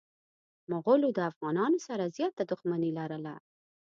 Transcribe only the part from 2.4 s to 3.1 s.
دښمني